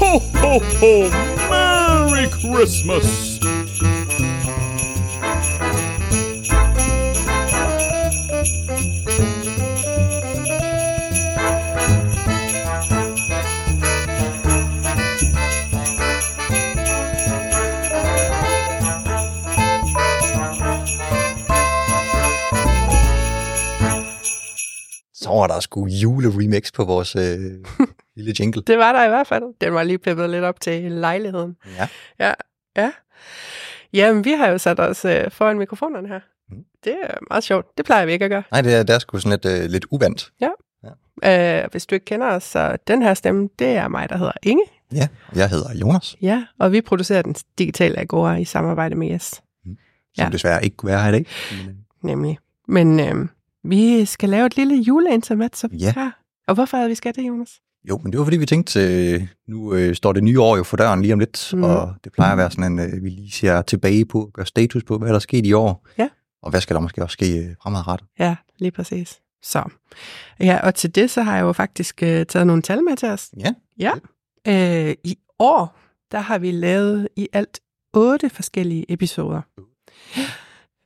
[0.00, 1.10] Ho, ho, ho!
[1.50, 3.38] Merry Christmas!
[25.14, 27.40] Så var der sgu juleremix på vores øh,
[28.16, 28.62] lille jingle.
[28.66, 29.44] Det var der i hvert fald.
[29.60, 31.56] Den var lige peppet lidt op til lejligheden.
[31.78, 31.88] Ja.
[32.26, 32.32] Ja,
[32.76, 32.92] ja.
[33.92, 36.20] Jamen, vi har jo sat os øh, foran mikrofonerne her.
[36.50, 36.64] Mm.
[36.84, 37.66] Det er meget sjovt.
[37.78, 38.42] Det plejer vi ikke at gøre.
[38.50, 40.30] Nej, det er, det er sgu sådan lidt, øh, lidt uvandt.
[41.24, 44.32] Øh, hvis du ikke kender os, så den her stemme, det er mig, der hedder
[44.42, 44.64] Inge.
[44.92, 49.22] Ja, jeg hedder Jonas, Ja, og vi producerer den digitale Agora i samarbejde med Yes,
[49.24, 49.42] som
[50.18, 50.28] Ja.
[50.32, 51.26] desværre ikke kunne være her i dag.
[51.52, 52.38] Øh, nemlig.
[52.68, 53.28] Men øh,
[53.64, 55.92] vi skal lave et lille juleintermat, så Ja.
[55.96, 56.10] ja.
[56.48, 57.60] Og hvorfor er det, vi skal det, Jonas?
[57.88, 58.80] Jo, men det var fordi, vi tænkte,
[59.14, 61.62] øh, nu øh, står det nye år jo for døren lige om lidt, Mm.
[61.62, 64.84] og det plejer at være sådan en, øh, vi lige ser tilbage på, gør status
[64.84, 65.86] på, hvad der er sket i år.
[65.98, 66.08] Ja.
[66.42, 68.08] Og hvad skal der måske også ske øh, fremadrettet?
[68.18, 69.18] Ja, lige præcis.
[69.42, 69.64] Så.
[70.40, 73.08] Ja, og til det, så har jeg jo faktisk øh, taget nogle tal med til
[73.08, 73.30] os.
[73.40, 73.52] Ja.
[73.78, 73.92] Ja.
[74.88, 75.78] Øh, I år,
[76.12, 77.60] der har vi lavet i alt
[77.94, 79.40] otte forskellige episoder.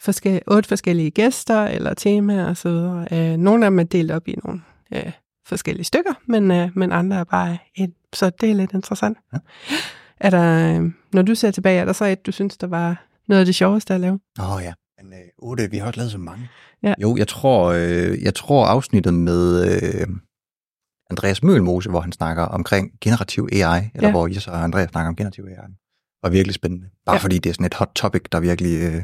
[0.00, 3.06] Forske- otte forskellige gæster eller temaer og så videre.
[3.12, 4.60] Øh, nogle af dem er delt op i nogle
[4.94, 5.12] øh,
[5.52, 7.92] forskellige stykker, men, øh, men andre er bare et.
[8.12, 9.18] Så det er lidt interessant.
[9.32, 9.38] Ja.
[10.20, 13.04] Er der, øh, når du ser tilbage, er der så et, du synes, der var
[13.28, 14.20] noget af det sjoveste at lave?
[14.40, 14.72] Åh oh, ja,
[15.02, 16.48] men øh, 8, vi har også lavet så mange.
[16.82, 16.94] Ja.
[16.98, 20.06] Jo, jeg tror, øh, jeg tror afsnittet med øh,
[21.10, 24.10] Andreas Mølmose, hvor han snakker omkring generativ AI, eller Ja.
[24.10, 25.72] hvor Jes og Andreas snakker om generativ AI,
[26.22, 26.86] var virkelig spændende.
[27.06, 27.20] Bare Ja.
[27.22, 29.02] fordi det er sådan et hot topic, der virkelig øh,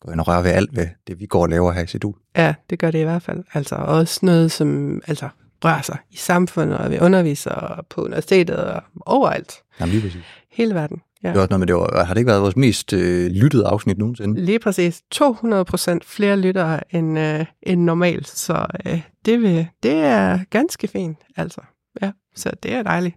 [0.00, 2.14] går ind og rører ved alt ved det, vi går og laver her i Sedul.
[2.36, 3.44] Ja, det gør det i hvert fald.
[3.54, 5.28] Altså også noget, som altså,
[5.64, 9.54] rører sig i samfundet, og ved undervisere og på universitetet og overalt.
[9.80, 10.22] Jamen lige præcis.
[10.52, 11.02] Hele verden.
[11.22, 11.28] Ja.
[11.28, 13.66] Det var også noget med, det var, har det ikke været vores mest øh, lyttede
[13.66, 14.40] afsnit nogensinde?
[14.44, 20.38] Lige præcis 200% flere lyttere end, øh, end normalt, så øh, det, vil, det er
[20.50, 21.60] ganske fint, altså.
[22.02, 23.16] Ja, så det er dejligt.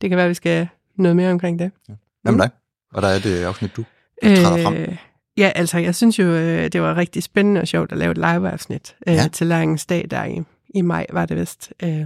[0.00, 1.70] Det kan være, at vi skal noget mere omkring det.
[2.22, 2.50] Hvad med dig?
[2.94, 3.84] Og der er det afsnit, du
[4.24, 4.74] træder frem.
[4.74, 4.96] Øh,
[5.36, 8.16] ja, altså, jeg synes jo, øh, det var rigtig spændende og sjovt at lave et
[8.18, 9.28] live-afsnit øh, Ja.
[9.32, 10.42] til Læringens Dag, der i,
[10.74, 11.72] i maj var det vist.
[11.82, 12.04] Øh,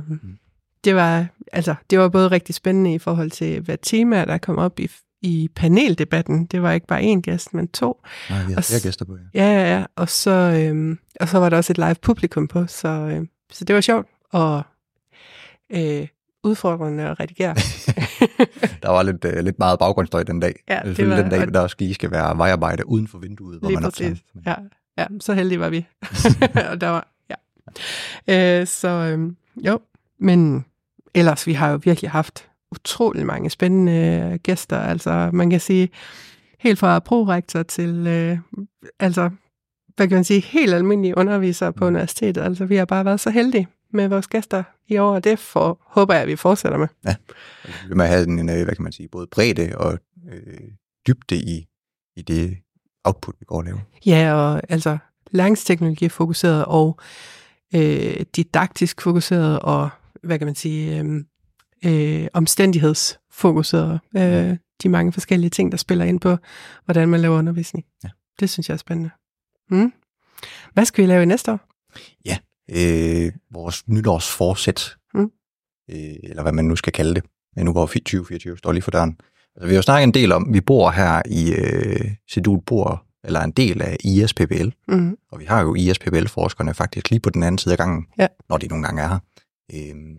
[0.84, 4.58] det, var, altså, det var både rigtig spændende i forhold til, hvad temaer, der kom
[4.58, 4.91] op i,
[5.22, 6.47] i paneldebatten.
[6.47, 8.02] Det var ikke bare én gæst, men to.
[8.30, 9.44] Nej, vi har og flere gæster på, ja.
[9.44, 9.84] Ja, ja, ja.
[9.97, 13.64] Og så, øhm, og så var der også et live publikum på, så, øh, så
[13.64, 14.62] det var sjovt og
[15.72, 16.06] øh,
[16.44, 17.54] udfordrende at redigere.
[18.82, 20.54] Der var lidt, øh, lidt meget baggrundsstøj den dag.
[20.69, 23.70] Ja, det var- den dag, der også lige skal være vejarbejde uden for vinduet, hvor
[23.70, 24.14] man optager.
[24.46, 24.54] Ja,
[24.98, 25.86] ja, så heldige var vi.
[26.70, 27.13] og der var.
[28.28, 29.80] Øh, så øhm, jo,
[30.19, 30.64] men
[31.14, 34.78] ellers, vi har jo virkelig haft utrolig mange spændende gæster.
[34.78, 35.88] Altså, man kan sige,
[36.58, 38.38] helt fra prorektor til, øh,
[39.00, 39.30] altså,
[39.97, 42.42] hvad kan man sige, helt almindelige undervisere på universitetet.
[42.42, 45.81] Altså, vi har bare været så heldige med vores gæster i år, og det for,
[45.86, 46.88] håber jeg, at vi fortsætter med.
[47.64, 49.98] Vi vil med at have en, øh, hvad kan man sige, både bredde og
[50.32, 50.60] øh,
[51.06, 51.66] dybde i,
[52.16, 52.56] i det
[53.04, 53.78] output, vi går og laver.
[54.06, 54.98] Ja, og altså
[55.31, 56.98] læringsteknologi fokuseret og
[57.75, 59.88] øh, didaktisk fokuseret og,
[60.22, 61.25] hvad kan man sige, øh,
[61.84, 64.00] øh, omstændighedsfokuseret.
[64.16, 66.36] Øh, de mange forskellige ting, der spiller ind på,
[66.84, 67.84] hvordan man laver undervisning.
[68.04, 68.08] Ja.
[68.41, 69.10] Det synes jeg er spændende.
[69.70, 69.92] Mm.
[70.72, 71.60] Hvad skal vi lave i næste år?
[72.70, 75.31] Øh, vores nytårsforsæt, Mm.
[75.91, 77.25] øh, eller hvad man nu skal kalde det,
[77.56, 79.16] nu hvor 2024 står lige for døren.
[79.56, 83.06] Altså, vi har jo snakket en del om, vi bor her i øh, Sedul bor,
[83.25, 85.17] eller er en del af ISPBL, Mm.
[85.33, 88.27] og vi har jo ISPBL-forskerne faktisk lige på den anden side af gangen, Ja.
[88.49, 89.19] når de nogle gange er her,
[89.75, 90.17] øh,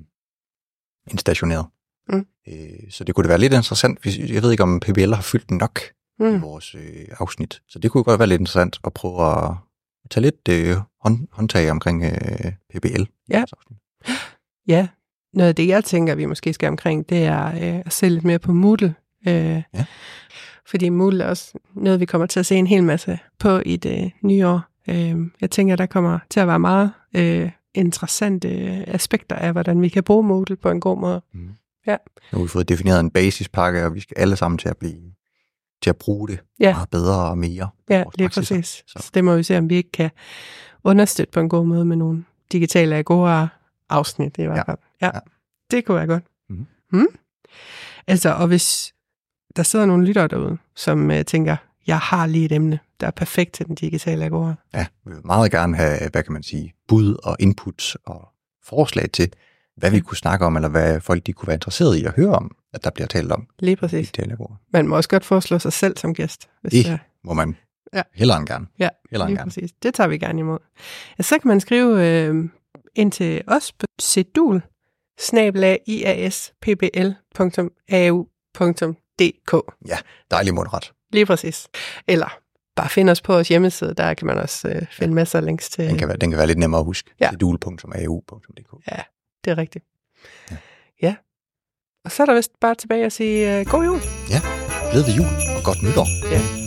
[1.12, 1.66] instationeret.
[2.10, 2.26] Mm.
[2.48, 5.22] Øh, så det kunne da være lidt interessant, hvis, jeg ved ikke, om PBL har
[5.22, 5.80] fyldt nok
[6.20, 6.42] i Mm.
[6.42, 7.62] vores øh, afsnit.
[7.68, 9.56] Så det kunne godt være lidt interessant at prøve at
[10.12, 13.02] tage lidt øh, hånd, håndtag omkring øh, PBL.
[13.02, 13.44] i Ja.
[14.68, 14.88] Ja,
[15.34, 18.24] noget af det, jeg tænker, vi måske skal omkring, det er øh, at se lidt
[18.24, 18.96] mere på Moodle.
[19.28, 19.34] Øh,
[19.74, 19.86] Ja.
[20.67, 23.75] Fordi Moodle er også noget, vi kommer til at se en hel masse på i
[23.75, 24.62] det nye år.
[24.89, 28.50] Øh, jeg tænker, der kommer til at være meget øh, interessante
[28.89, 31.21] aspekter af, hvordan vi kan bruge Moodle på en god måde.
[31.33, 31.50] Mm.
[31.88, 31.97] Ja.
[32.31, 34.95] Nu har vi fået defineret en basispakke, og vi skal alle sammen til at blive
[35.81, 36.73] til at bruge det Ja.
[36.73, 37.69] meget bedre og mere.
[37.89, 38.56] Ja, lige praksiser.
[38.56, 38.83] præcis.
[38.88, 39.00] Så.
[39.00, 40.09] Så det må vi se, om vi ikke kan
[40.83, 43.47] understøtte på en god måde med nogle digitale gode
[43.89, 44.63] afsnit i hvert Ja.
[44.71, 44.77] fald.
[45.01, 45.06] Ja.
[45.13, 45.19] Ja.
[45.71, 46.23] Det kunne være godt.
[46.50, 46.67] Mhm.
[46.91, 47.06] Mm.
[48.07, 48.94] Altså, og hvis
[49.56, 51.56] der sidder nogle lyttere derude, som uh, tænker,
[51.88, 54.56] jeg har lige et emne, der er perfekt til den digitale agora.
[54.74, 58.28] Ja, vi vil meget gerne have, hvad kan man sige, bud og input og
[58.63, 59.34] forslag til,
[59.78, 62.36] hvad vi kunne snakke om, eller hvad folk de kunne være interesseret i at høre
[62.36, 62.56] om.
[62.74, 64.12] at der bliver talt om Lige præcis.
[64.12, 64.57] dialogord.
[64.74, 66.50] Man må også godt foreslå sig selv som gæst.
[66.62, 67.56] Hvis Det der- må man
[67.94, 68.01] Ja.
[68.13, 68.68] hellere end gerne.
[68.80, 69.50] Ja, Hellere end gerne.
[69.50, 69.72] præcis.
[69.84, 70.58] Det tager vi gerne imod.
[71.18, 72.50] Ja, så kan man skrive øh,
[72.96, 74.62] ind til os på sedul
[79.19, 80.31] iaspbl.au.dk.
[80.31, 80.91] Dejlig mundret.
[81.12, 81.67] Lige præcis.
[82.07, 82.38] Eller
[82.75, 85.69] bare find os på vores hjemmeside, der kan man også øh, finde masser af links
[85.69, 85.88] til.
[85.88, 87.12] Den kan, være, den kan være lidt nemmere at huske.
[87.19, 87.29] Ja.
[87.31, 88.85] Sedul.au.dk
[89.45, 89.85] Det er rigtigt.
[90.51, 90.57] Ja.
[91.01, 91.15] ja.
[92.06, 94.00] Og så er der vist bare tilbage at sige øh, god jul.
[94.91, 95.27] Glædelig jul
[95.57, 96.31] og godt nytår.
[96.31, 96.64] Ja.